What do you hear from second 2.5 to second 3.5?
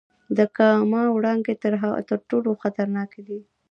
خطرناکې دي.